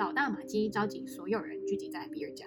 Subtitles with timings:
[0.00, 2.46] 老大马基召集所有人聚集在比尔家。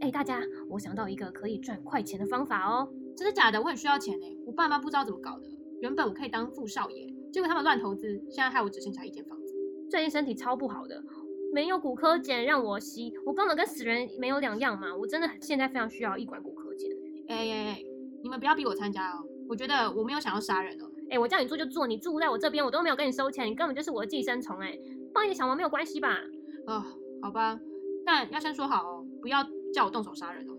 [0.00, 2.88] 哎，大家，我想到一个可以赚快钱的方法哦。
[3.14, 3.60] 真的假的？
[3.60, 4.26] 我很需要钱呢。
[4.46, 5.46] 我爸妈不知道怎么搞的。
[5.82, 9.54] 原本我可以当富少爷，结果他们乱投资，现在害我只剩下一间房子。
[9.90, 11.04] 最近身体超不好的，
[11.52, 14.96] 没有骨科碱让我吸，我根本跟死人没有两样嘛。
[14.96, 16.88] 我真的现在非常需要一管骨科碱。
[17.28, 17.82] 哎哎哎，
[18.22, 19.22] 你们不要逼我参加哦。
[19.46, 20.90] 我觉得我没有想要杀人哦。
[21.10, 24.78] 哎，我叫你做就做，你住在我这边，我都没有跟你收钱，你根本就是我的寄生虫哎。
[25.12, 26.18] 帮一个小忙没有关系吧？
[26.66, 26.84] 哦，
[27.22, 27.60] 好吧，
[28.04, 30.56] 但要先说好哦，不要叫我动手杀人哦。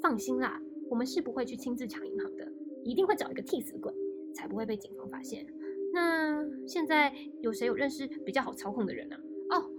[0.00, 2.50] 放心啦，我们是不会去亲自抢银行的，
[2.84, 3.92] 一定会找一个替死鬼，
[4.34, 5.46] 才不会被警方发现。
[5.92, 9.16] 那现在有谁有认识比较好操控的人呢？
[9.50, 9.70] 哦，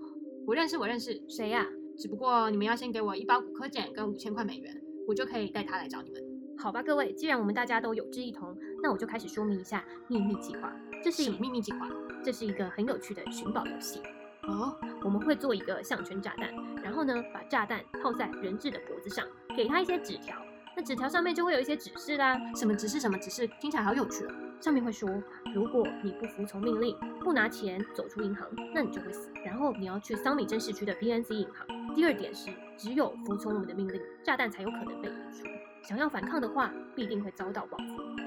[0.46, 1.68] 我认识，我认识，谁呀？
[1.98, 6.22] 只不过你们要先给我一包骨科碱跟五千块美元，我就可以带他来找你们。
[6.58, 10.74] 好吧，各位，既然我们大家都有志一同，那我就开始说明一下秘密计划。
[11.04, 11.90] 这是秘密计划。
[12.24, 14.00] 这是一个很有趣的寻宝游戏
[14.48, 14.76] 哦。
[15.04, 16.50] 我们会做一个项圈炸弹，
[16.84, 20.36] 然后呢，把炸弹套在人质的脖子上，给他一些纸条。
[20.76, 22.36] 那纸条上面就会有一些指示啦。
[22.56, 23.00] 什么指示？
[23.00, 23.48] 什么指示？
[23.60, 24.32] 听起来好有趣哦。
[24.60, 25.08] 上面会说，
[25.54, 29.30] 如果你不服从命令，不拿钱走出银行，那你就会死。
[29.46, 31.94] 然后你要去桑米镇市区的 PNC 银行。
[31.94, 35.46] 第二点是，只有服从我们的命令，炸弹才有可能被移除。
[35.84, 37.84] 想要反抗的话，必定会遭到报复。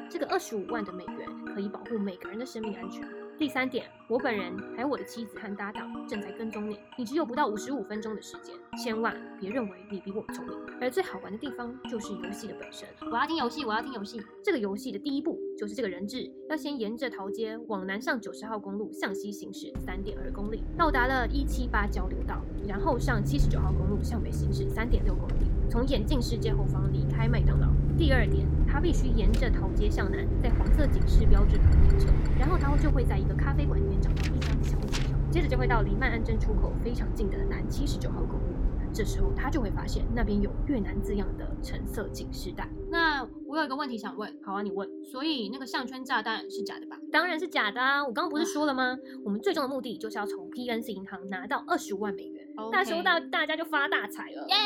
[0.09, 3.03] 这个二十五万的美元可以保护每个人的生命安全。
[3.39, 6.81] 第三点，我本人还有我的妻子和搭档正在跟踪你。
[6.97, 10.55] 你只有不到五十五分钟的时间，千万别认为你比我聪明。
[10.81, 12.87] 而最好玩的地方就是游戏的本身。
[13.11, 14.21] 我要听游戏，我要听游戏。
[14.45, 27.69] 这个游戏的第一步就是这个人质要先沿着桃街往南上九十号公路向西行驶三点二公里，到达了一七八交流道，然后上七十九号公路向北行驶三点六公里，从眼镜世界后方离开麦当劳。
[27.97, 38.56] 第二点，他必须沿着桃街向南，在黄色警示标志旁停车，然后他就会在一个咖啡馆里面找到一张小纸条，接着就会到离曼安镇出口非常近的南七十九号公路。
[38.97, 42.67] 这时候他就会发现那边有越南字样的橙色警示带。
[42.91, 44.89] 那我有一个问题想问，好啊，你问。
[45.05, 46.99] 所以那个项圈炸弹是假的吧？
[47.13, 48.03] 当然是假的啊！
[48.03, 48.97] 我刚刚不是说了吗？
[49.23, 54.47] 我们最终的目的就是要从 PNC 银行拿到二十五万美元，那时候大大家就发大财了。
[54.49, 54.57] 耶，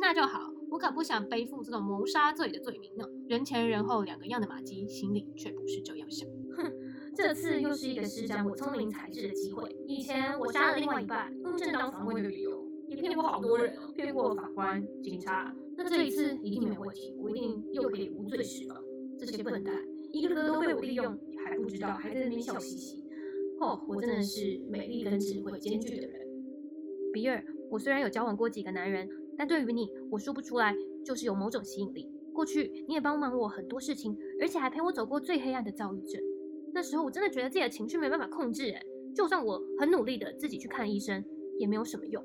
[0.00, 0.52] 那就好。
[0.70, 3.04] 我可不想背负这种谋杀罪的罪名呢。
[3.28, 6.28] 人前人后两个样的马基，心里却不是这样想。
[6.56, 6.72] 哼，
[7.16, 9.76] 这次又是一个施展我聪明才智的机会。
[9.86, 12.57] 以前我杀了另外一半，用正当防卫的理由，
[12.88, 15.54] 也骗过好多人，骗过法官、警察。
[15.76, 18.76] 那这一次一定没问题，我一定又可以无罪释放。
[19.18, 19.74] 这些笨蛋，
[20.12, 23.04] 一个个都被我利用，还不知道，还在那边笑嘻嘻。
[23.60, 26.20] 哦，我真的是美丽跟智慧兼具的人。
[27.12, 29.08] 比尔，我虽然有交往过几个男人。
[29.40, 30.74] 但对于你，我说不出来，
[31.04, 32.10] 就是有某种吸引力。
[32.32, 36.20] 过去你也帮忙我很多事情，而且还陪我走过最黑暗的躁郁症。
[36.74, 38.82] 那时候我真的觉得自己的情绪没办法控制，哎，
[39.14, 41.24] 就算我很努力的自己去看医生，
[41.56, 42.20] 也没有什么用。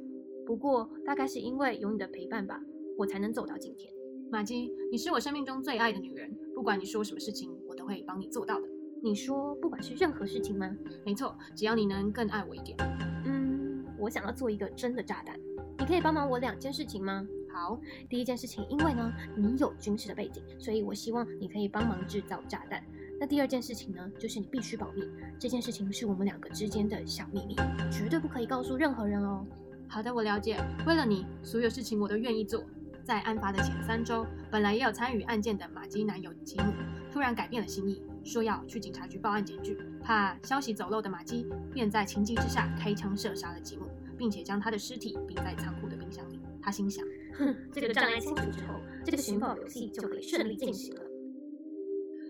[0.45, 2.61] 不过大概是因为有你的陪伴吧，
[2.97, 3.91] 我才能走到今天。
[4.31, 8.67] 玛姬，你是我生命中最爱的女人，不管你说什么事情，我都会帮你做到的。
[9.01, 10.75] 你说不管是任何事情吗？
[11.05, 12.77] 没错，只要你能更爱我一点。
[13.25, 15.39] 嗯，我想要做一个真的炸弹。
[15.77, 17.27] 你可以帮忙我两件事情吗？
[17.53, 17.79] 好，
[18.09, 22.83] 第一件事情，因为呢你有军事的背景，所以我希望你可以帮忙制造炸弹。
[23.19, 25.03] 那第二件事情呢，就是你必须保密，
[25.37, 27.55] 这件事情是我们两个之间的小秘密，
[27.91, 29.45] 绝对不可以告诉任何人哦。
[29.93, 30.57] 好的，我了解。
[30.87, 32.65] 为了你，所有事情我都愿意做。
[33.03, 36.73] 在案发的前三周，本来也有参与案件的马基男友吉姆
[37.11, 43.87] 突然改变了心意，说要去警察局报案检举，怕消息走漏的马基便在情急之下开枪射杀了吉姆。
[44.17, 46.39] 并且将他的尸体冰在仓库的冰箱里。
[46.61, 47.05] 他心想：
[47.37, 51.01] 哼，这个障碍清除之后，这个寻宝游戏就可以顺利进行了。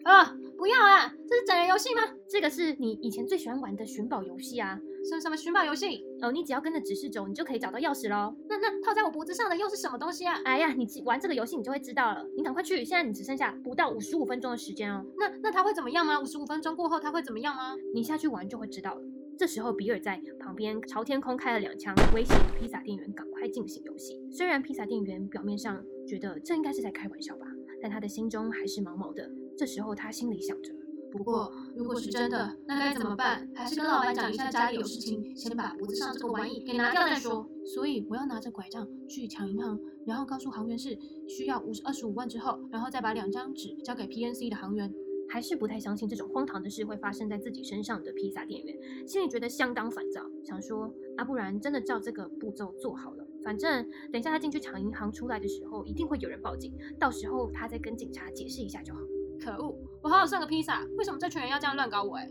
[0.04, 1.14] 啊，不要啊！
[1.30, 2.02] 这是整人游戏吗？
[2.28, 4.80] 这个是你以前最喜欢玩的寻宝游戏啊。
[5.10, 6.04] 什么什么寻宝游戏？
[6.22, 8.36] 哦，你只要跟着指示走，你就可以找到钥匙喽。
[8.48, 10.40] 那那套在我脖子上的又是什么东西啊？
[10.46, 12.26] 哎呀，你玩这个游戏你就会知道了。
[12.38, 15.06] 你赶快去，现在你只剩下不到五十五分钟的时间哦。
[15.18, 16.20] 那那他会怎么样吗？
[16.20, 17.76] 五十五分钟过后他会怎么样吗？
[17.94, 19.02] 你下去玩就会知道了。
[19.38, 24.22] 这时候，比尔在旁边朝天空开了两枪，威胁披萨店员赶快进行游戏。
[24.32, 27.48] 虽然披萨店员表面上觉得这应该是在开玩笑吧，
[27.82, 29.30] 但他的心中还是毛毛的。
[29.58, 30.72] 这时候，他心里想着：
[31.14, 33.48] 不过，如果是真的，那该怎么办？
[33.54, 37.48] 还是跟老板讲一下家里有事情，先把脖子上这个玩意给拿掉再说。
[37.64, 44.92] 所以，我要拿着拐杖去抢银行，然后告诉行员是需要五十二十五万之后，然后再把两张纸交给 PNC 的行员。
[45.30, 59.00] 还是不太相信这种荒唐的事会发生在自己身上的披萨店员，心里觉得相当烦躁，想说啊，不然真的照这个步骤做好了，反正等一下他进去抢银行出来的时候，一定会有人报警，到时候他再跟警察解释一下就好。
[59.40, 62.18] 可恶，我好好送个披萨，为什么这群人要这样乱搞我？
[62.18, 62.30] 哎，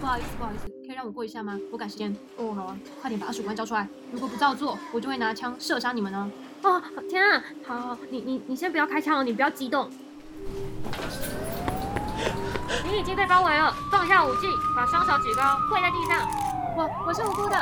[0.00, 1.00] 不好意思，不好意思，可以让。
[1.00, 1.58] 让我过一下吗？
[1.72, 2.14] 我赶时间。
[2.36, 2.78] 哦，好啊。
[3.00, 6.30] 快点把二十五万交出来，如果不照做，我就会拿枪射杀你们哦。
[6.62, 7.42] 哦，天啊！
[7.66, 9.90] 好，好，你你你先不要开枪哦，你不要激动。
[12.84, 14.46] 你已经被包围了，放下武器，
[14.76, 16.28] 把双手举高，跪在地上。
[16.76, 17.56] 我我是无辜的，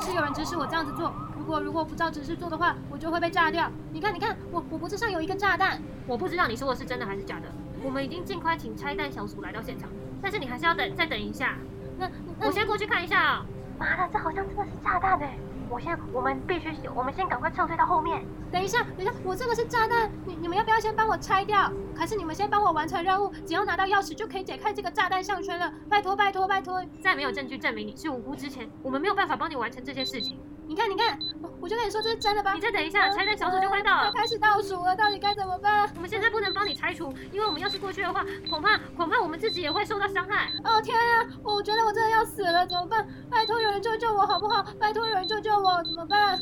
[0.00, 1.12] 是是有人指使我这样子做。
[1.46, 3.70] 如果如果不照指示做的话，我就会被炸掉。
[3.92, 5.80] 你看你看，我我脖子上有一个炸弹。
[6.04, 7.46] 我不知道你说的是真的还是假的。
[7.84, 9.88] 我们已经尽快请拆弹小组来到现场，
[10.20, 11.56] 但是你还是要等再等一下。
[11.98, 12.10] 那
[12.44, 13.46] 我先过去看一下啊。
[13.78, 15.38] 妈的，这好像真的是炸弹哎！
[15.70, 18.24] 我先，我们必须，我们先赶快撤退到后面。
[18.50, 21.70] 等一下，等一下，我这个是炸弹，你你们要不要先帮我拆掉？
[21.94, 23.32] 还是你们先帮我完成任务？
[23.46, 25.72] 只要拿到钥匙就可以解开这个炸弹项圈了。
[25.88, 26.84] 拜托，拜托，拜托！
[27.00, 30.38] 在没有证据证明你是无辜之前，我们没有办法帮你完成这件事情。
[30.68, 31.18] 你看，你看，
[31.60, 32.52] 我就跟你说这是真的吧？
[32.52, 34.10] 你再等一下，拆弹小组就快到了。
[34.12, 35.88] 开始倒数了，到底该怎么办？
[35.94, 40.50] 我们现在不能帮你拆除，因为我们要是过去的话，恐怕恐怕我们自己也会受到伤害。
[40.64, 43.06] 哦天啊，我觉得我真的要死了，怎么办？
[43.30, 44.64] 拜托有人救救我好不好？
[44.78, 46.40] 拜托有人救救我，怎么办？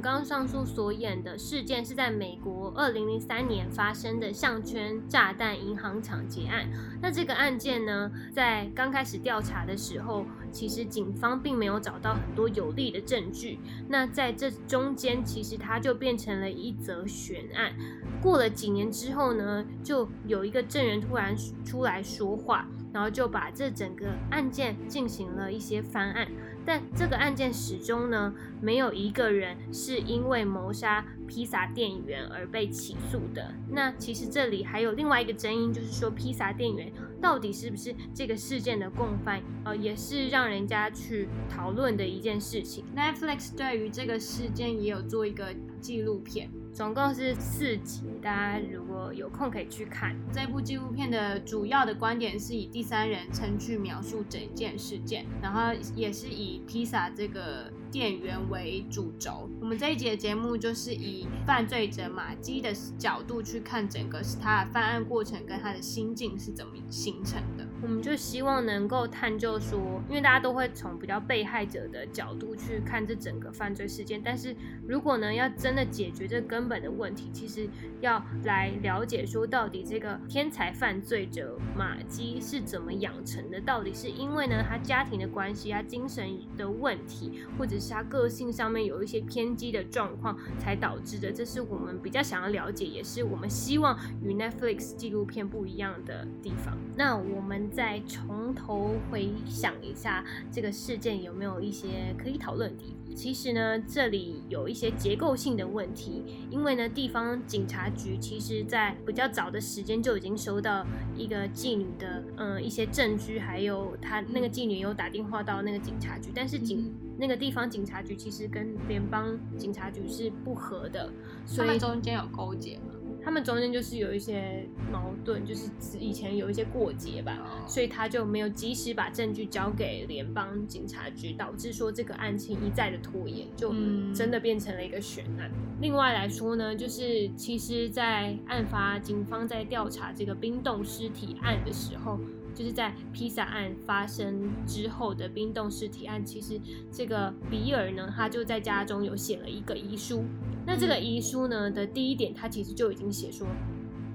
[0.00, 6.68] 刚刚上述所演的事件是在美国二零零三年发生的项圈炸弹银行抢劫案。
[7.02, 13.58] 那这个案件呢，在刚开始调查的时候，其实警方并没有找到很多有力的证据。
[13.88, 17.72] 那在这中间，其实它就变成了一则悬案。
[18.20, 21.34] 过了几年之后呢，就有一个证人突然
[21.64, 26.28] 出来说话，然后就把这整个案件进行了一些翻案。
[26.68, 33.54] 但这个案件始终呢，没有一个人是因为谋杀披萨店员而被起诉的。
[33.70, 36.92] 那其实这里还有另外一个争议，就是说披萨店员
[37.22, 39.42] 到底是不是这个事件的共犯？
[39.64, 42.84] 呃，也是让人家去讨论的一件事情。
[42.94, 46.50] Netflix 对于这个事件也有做一个纪录片。
[46.78, 50.14] 总共是四集，大家如果有空可以去看。
[50.32, 59.48] 这部纪录片的主要的观点是以第三人称去描述整件事件，然后也是以披萨这个店员为主轴。
[59.60, 67.66] 我们这一节节目就是以犯罪者马基的角度去看整个他的犯案过程跟他的心境是怎么形成的。
[67.80, 74.54] 我们就希望能够探究说，因为大家都会从比较被害者的角度去看这整个犯罪事件，但是
[74.86, 77.68] 如果呢要真的解决这根本的问题，其实
[78.00, 96.76] 要来了解说到底这个天才犯罪者马基是怎么养成的，到底是因为呢他家庭的关系啊、精神的问题，或者是他个性上面有一些偏激的状况才导致的，这是我们比较想要了解，也是我们希望与 Netflix 纪录片不一样的地方。
[96.96, 97.58] 那我们。
[97.78, 102.96] 再从头回想一下这个事件有没有一些可以讨论的？
[103.18, 110.86] 其实呢，这里有一些结构性的问题，因为呢，地方警察局其实在比较早的时间就已经收到
[111.16, 121.12] 一个妓女的嗯一些证据，还有他那个妓女有打电话到那个警察局，但是警那个地方警察局其实跟联邦警察局是不合的，
[121.44, 122.94] 所以中间有勾结吗？
[123.28, 125.68] 他们中间就是有一些矛盾，就是
[126.00, 133.70] 以前有一些过节吧，所以他就没有及时把证据交给联邦警察局，导致说这个案情一再的拖延，就
[134.14, 135.50] 真的变成了一个悬案。
[135.78, 142.18] 另外来说呢，就是其实，在案发警方在调查这个冰冻尸体案的时候。
[142.58, 146.60] 就是在披萨案发生之后的冰冻尸体案，其实
[146.90, 150.24] 这个比尔呢，他就在家中有写了一个遗书。
[150.66, 153.46] 那这个遗书呢的第一点，他其实就已经写说，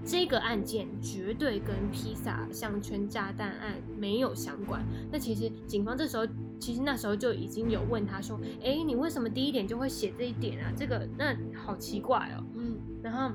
[0.03, 4.83] 这个案件绝对跟披萨项圈炸弹案没有相关。
[5.09, 6.27] 那其实警方这时候，
[6.59, 10.69] 其实那时候就已经有问他说，哎，你为什么第一点就会写这一点啊？
[10.75, 12.43] 这个那好奇怪哦。
[12.55, 13.33] 嗯，然后。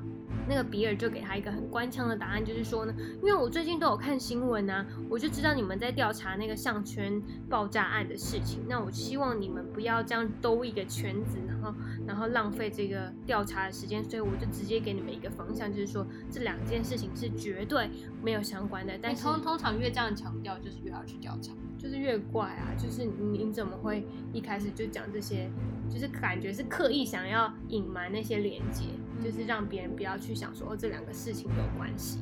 [0.49, 8.61] 那个比尔就给他一个很官腔的答案，就是说呢，因为我最近都有看新闻啊，我就知道你们在调查那个项圈爆炸案的事情。
[8.67, 11.73] 那我希望你们不要这样兜一个圈子，然后
[12.07, 14.03] 然后浪费这个调查的时间。
[14.03, 17.87] 所以我就直接给你们一个方向，就是说这两件事情是绝对
[18.23, 18.97] 没有相关的。
[18.99, 22.73] 但是通通常越这样强调，就是越要去调查，就是越怪啊！
[22.75, 25.47] 就是你你怎么会一开始就讲这些？
[25.87, 28.85] 就是感觉是刻意想要隐瞒那些连接。
[29.23, 32.19] 就是让别人不要去想说哦，这两个事情有关系。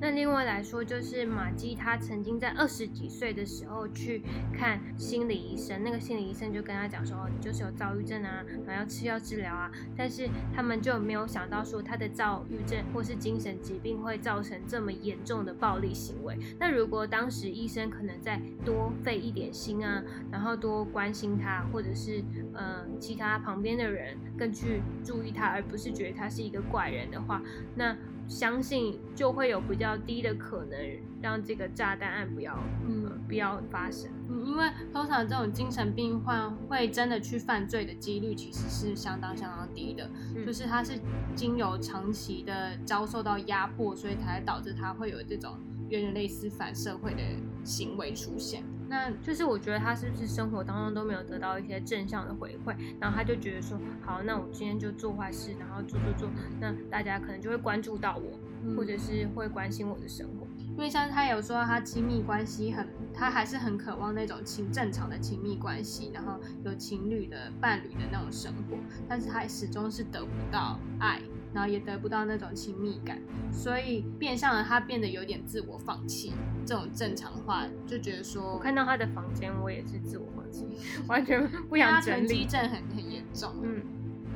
[0.00, 4.22] 那另外来说，就是马基他曾经在二十几岁的时候去
[4.52, 9.70] 看心理医生，那个心理医生就跟他讲说，你就是有躁郁症啊，然后要吃药治疗啊。
[9.96, 16.38] 但是他们就没有想到说，他的躁郁症或是精神疾病会造成这么严重的暴力行为。
[16.58, 22.22] 那如果当时医生可能再多费一点心啊，然后多关心他，或者是
[22.52, 27.42] 呃其他旁边的人更去注意他，而不是觉得他是一个怪人的话，
[27.74, 27.96] 那。
[28.28, 30.78] 相信就会有比较低的可能
[31.22, 34.10] 让这个炸弹案不要嗯呃不要发生。
[34.28, 40.92] 嗯，因为通常这种精神病患会真的去犯罪的几率其实是相当相当低的，嗯就是他是
[41.34, 47.22] 经由长期的遭受到压迫，所以才导致他会有这种有点类似反社会的
[47.64, 48.62] 行为出现。
[48.88, 60.46] 那就是我觉得他是不是生活当中都没有得到一些正向的回馈，然后他就觉得说，好，那我今天就做坏事，然后做做做，那大家可能就会关注到我，嗯或者是会关心我的生活。
[60.76, 68.76] 因为像他有说他亲密关系很，他还是很渴望那种亲正常的亲密关系，然后有情侣的伴侣的那种生活，
[69.08, 71.20] 但是他始终是得不到爱，
[71.56, 73.18] 然后也得不到那种亲密感，
[73.50, 76.34] 所以变相的他变得有点自我放弃
[76.66, 80.66] 这种正常化，就觉得说我看到他的房间，我也是自我放弃，
[81.08, 82.26] 完全不想他整理。
[82.26, 83.80] 囤积症很很严重，嗯，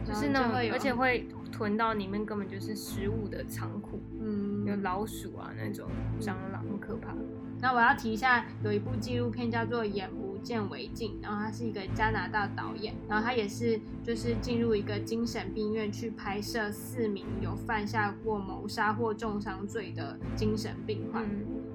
[0.03, 7.15] 就是那种而且会囤到里面根本就是食物的仓库，嗯有老鼠啊那种蟑螂，很可怕。
[7.61, 21.25] 那我要提一下，有一部纪录片叫做《眼不见为镜》，然后他是一个加拿大导演，然后他也是就是进入一个精神病院去拍摄四名有犯下过谋杀或重伤罪的精神病患。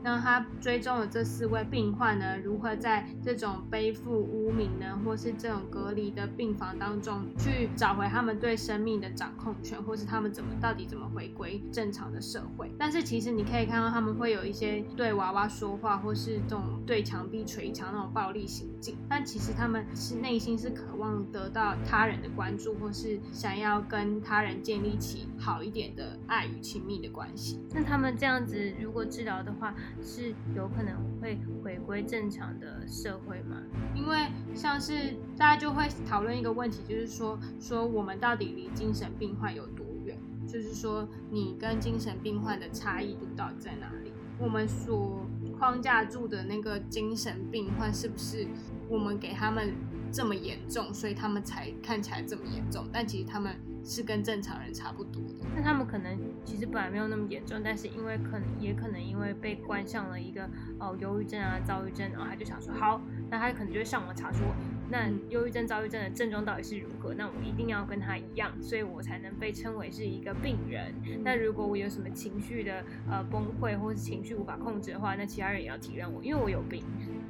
[0.06, 12.72] 那他追踪了这四位病患呢，如何在这种背负污名呢，或是这种隔离的病房当中，去找回他们对生命的掌控权，或是他们怎么到底怎么回归正常的社会。
[12.78, 27.60] 但是其实你可以看到，他们会有一些对娃娃说话，或是这种对墙壁捶墙那种暴力行径，但其实他们是内心是渴望得到他人的关注，或是想要跟他人建立起好一点的爱与亲密的关系。
[27.74, 33.58] 那他们这样子如果治疗的话，是有可能会回归正常的社会吗？
[33.96, 40.18] 因为像是大家就会讨论一个问题，就是说说我们到底离精神病患有多远？
[40.48, 44.12] 就是说你跟精神病患的差异度到底在哪里？
[44.38, 45.26] 我们所
[45.58, 48.46] 框架住的那个精神病患是不是
[48.90, 49.74] 我们给他们
[50.16, 52.88] 这么严重，所以他们才看起来这么严重？
[52.94, 53.54] 但其实他们
[53.84, 55.46] 是跟正常人差不多的。
[55.54, 64.56] 那他们可能其实本来没有那么严重，但是因为可能也可能因为被冠上了一个哦忧郁症啊、躁郁症，然后他就想说好，那他可能就会上网查说，
[64.90, 67.14] 那嗯忧郁症、躁郁症的症状到底是如何？
[67.14, 70.96] 那我一定要跟他一样，所以我才能被称为是一个病人。
[71.26, 76.82] 那如果我有什么情绪的呃崩溃或是情绪无法控制的话，那其他人也要体谅我，因为我有病。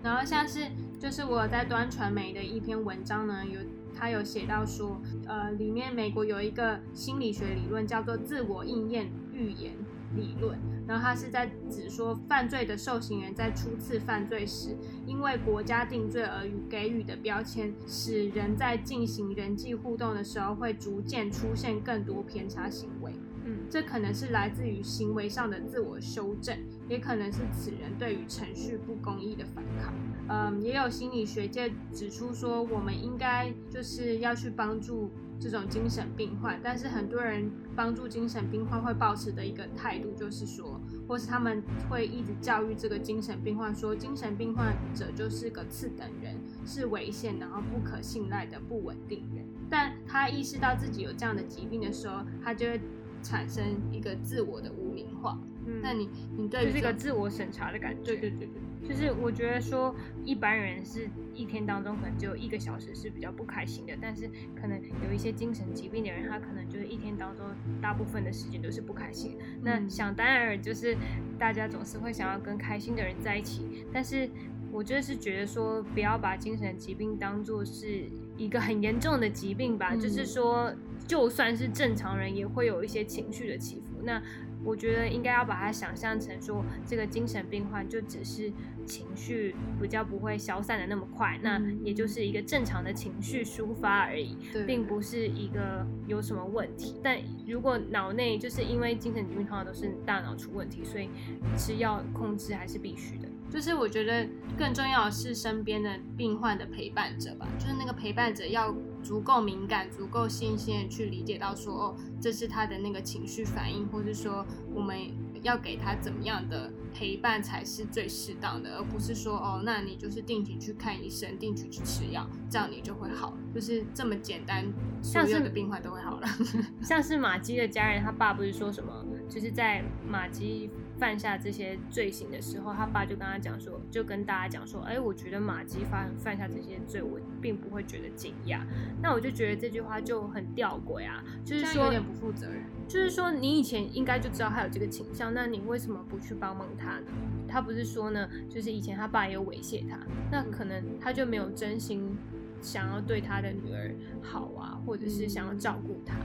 [0.05, 0.59] 然后像是
[0.99, 3.59] 就是我在端传媒的一篇文章呢，有
[3.97, 9.73] 他有写到说，呃，里面美国有一个心理学理论叫做自我应验预言
[10.15, 23.11] 理论，然后他是在指说犯罪的受刑人在初次犯罪时，因为国家定罪而给予的标签，使人在进行人际互动的时候会逐渐出现更多偏差行为。
[23.43, 26.55] 嗯，这可能是来自于行为上的自我修正，
[26.87, 29.93] 也可能是此人对于程序不公义的反抗。
[30.27, 49.45] 嗯，也有心理学界指出说，我们应该就是要去帮助这种精神病患，但是很多人帮助精神病患会保持的一个态度就是说，或是他们会一直教育这个精神病患说，精神病患者就是个次等人，是危险然后不可信赖的不稳定人。
[49.69, 52.81] 但他意识到自己有这样的疾病的时候，他就会
[53.21, 55.37] 产生一个自我的污名化。
[55.65, 58.03] 嗯那你你对就是一个自我审查的感觉。
[58.03, 58.61] 对对对对。
[58.87, 64.29] 就是我觉得说，一般人是一天当中可能只有一个小时是比较不开心的，但是
[64.61, 67.47] 可能有一些精神疾病的人，他可能就是一天当中
[67.81, 69.43] 大部分的时间都是不开心的。
[69.63, 70.95] 那嗯想当然尔，就是
[71.39, 74.29] 大家总是会想要跟开心的人在一起，但是
[74.71, 78.03] 我就是觉得说，不要把精神疾病当做是
[78.37, 80.71] 一个很严重的疾病吧，嗯就是说，
[81.07, 84.03] 就算是正常人也会有一些情绪的起伏。
[84.03, 84.21] 那
[84.65, 88.51] 我觉得应该要把它想象成说，这个精神病患就只是
[88.85, 96.99] 情绪比较不会消散的那么快，那嗯也就是一个正常的情绪抒发而已，并不是一个有什么问题。
[97.03, 97.17] 但
[97.47, 101.09] 如果脑内就是因为精神疾病通常都是大脑出问题，所以
[101.55, 103.29] 吃药控制还是必须的。
[103.47, 108.75] 就是我觉得更重要的是身边的病患的陪伴者吧，就是那个陪伴者要
[109.05, 114.43] 足够敏感、足够新鲜的去理解到说，哦，这是他的那个情绪反应，或是说
[114.73, 114.97] 我们
[115.43, 124.65] 要给他怎么样的陪伴才是最适当的，而不是说，哦，那你就是定期去看医生，定期去吃药，这样你就会好，就是这么简单，
[125.03, 126.27] 所有的病患都会好了。
[126.81, 138.61] 像是马基的家人，他爸不是说什么，就是在马基犯下这些罪行的时候，他爸就跟他讲说，就跟大家讲说，哎，我觉得马基犯犯下这些罪，我并不会觉得惊讶。
[139.01, 142.63] 那我就觉得这句话就很吊诡啊，就是有点不负责任。
[142.87, 147.07] 就是说，你以前应该就知道他有这个倾向，那你为什么不去帮帮他呢？
[147.47, 149.99] 他不是说呢，就是以前他爸也有猥亵他，
[150.31, 152.15] 那可能他就没有真心
[152.61, 156.15] 想要对他的女儿好啊，或者是想要照顾她，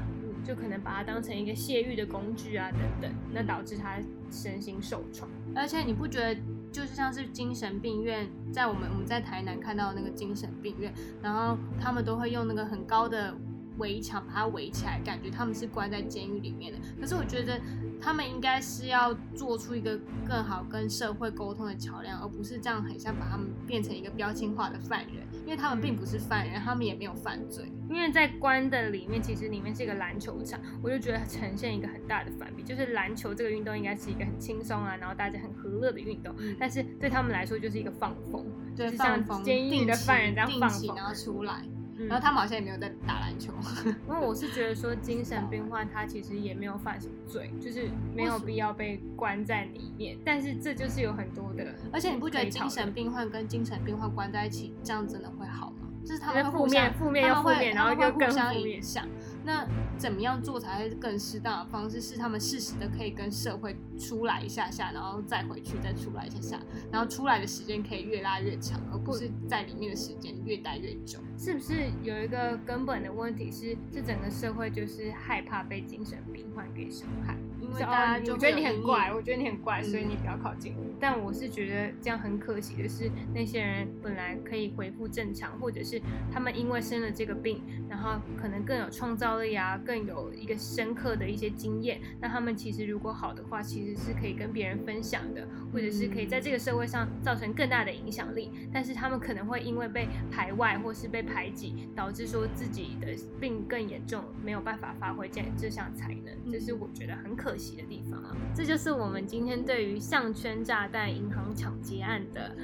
[0.45, 3.99] 就可能把他当成一个泄欲的工具啊等等，那导致他
[4.31, 5.29] 身心受创。
[5.55, 6.41] 而且你不觉得，
[6.73, 10.93] 就是像是精神病院，在我们我们在台南看到那个精神病院，
[11.23, 13.35] 然后他们都会用那个很高的
[13.79, 16.79] 围墙把它围起来，感觉他们是关在监狱里面的。
[17.01, 17.61] 可是我觉得
[18.01, 27.65] 他们应该是要做出一个更好跟社会沟通的桥梁，而不是这样很像把他们变成一个标签化的犯人，因为他们并不是犯人，他们也没有犯罪。
[27.91, 40.97] 因为在关的里面，其实里面是一个篮球场，我就觉得呈现一个很大的反比，就是篮球这个运动应该是一个很轻松啊，然后大家很和乐的运动，但是对他们来说就是一个放风，对，就是像监狱的犯人这样放风。
[40.97, 41.65] 然后出来，
[41.97, 43.53] 嗯然后他们好像也没有在打篮球。
[43.85, 55.89] 因为我是觉得说精神病患他其实也没有犯什么罪，就是没有必要被关在里面，但是这就是有很多的，而且你不觉得精神病患跟精神病患关在一起，这样真的会好吗？
[56.11, 59.07] 就是他们互相面负面又负面然后又更互相负面影响。
[59.45, 59.65] 那
[59.97, 62.01] 怎么样做才会更适当的方式？
[62.01, 71.21] 是他们适时的可以跟社会出来一下下，然后再回去，再出来一下下，然后出来的时间可以越拉越长，而不是在里面的时间越待越久。
[71.39, 77.37] 是不是有一个根本的问题是，这整个社会就是害怕被精神病患给伤害？
[77.61, 80.85] 是因为大家哦我觉得你很怪，我觉得你很怪，所以嗯你不要靠近我。
[81.01, 86.01] 但我是觉得这样很可惜的是，那些人本来可以恢复正常，或者是
[86.33, 92.01] 他们因为生了这个病，然后可能更有创造力啊，更有一个深刻的一些经验。
[92.21, 98.51] 那他们其实如果好的话，其实是可以跟别人分享的，或者是可以在这个社会上造成更大的影响力。
[98.73, 103.09] 但是他们可能会因为被排外或是被排挤，导致说自己的
[103.41, 108.37] 病更严重，没有办法发挥这这项才能，这是我觉得很可惜的地方啊。
[108.55, 112.57] 这就是我们今天对于项圈炸弹银行抢劫案的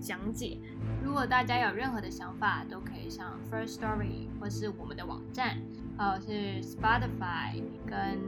[0.00, 0.58] 讲解。
[1.02, 5.58] 如果大家有任何的想法，都可以上 First Story 或是我们的网站，
[5.96, 8.18] 还有是 Spotify 跟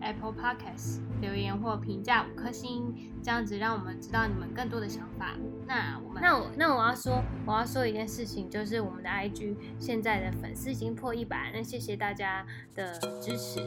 [0.00, 5.34] Apple Podcasts 留言或评价五颗星，这样子让我们知道你们更多的想法。
[5.66, 13.60] 那我们那我那我要说我要说一件事情，就是我们的 IG 现在的粉丝已经破一百，那谢谢大家的支持，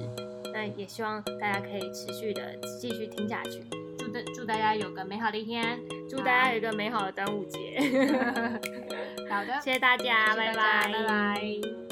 [0.53, 3.63] 那也希望大家可以持续的继续听下去。
[3.97, 7.79] 祝大祝大家有个美好的一天，祝大家有一个美好的端午节，
[9.29, 11.82] 好的，谢谢大家，拜拜，拜拜。